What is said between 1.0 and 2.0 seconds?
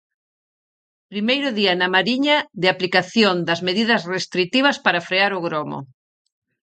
Primeiro día na